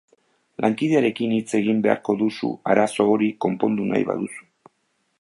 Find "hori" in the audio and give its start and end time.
3.17-3.31